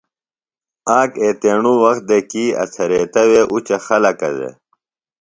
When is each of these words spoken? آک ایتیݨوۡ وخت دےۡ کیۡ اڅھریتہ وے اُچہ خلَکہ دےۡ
آک 0.99 1.11
ایتیݨوۡ 1.23 1.77
وخت 1.83 2.01
دےۡ 2.09 2.25
کیۡ 2.29 2.55
اڅھریتہ 2.63 3.21
وے 3.29 3.41
اُچہ 3.53 3.77
خلَکہ 3.85 4.29
دےۡ 4.37 4.53